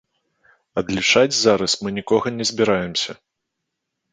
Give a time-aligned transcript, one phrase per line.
[0.81, 3.11] Адлічаць зараз мы нікога не збіраемся.